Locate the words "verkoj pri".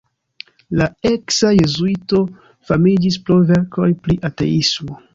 3.55-4.23